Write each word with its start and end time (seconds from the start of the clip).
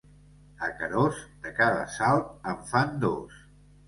A 0.67 0.69
Querós 0.77 1.19
de 1.47 1.51
cada 1.59 1.83
salt 1.97 2.31
en 2.55 2.65
fan 2.71 2.97
dos. 3.05 3.37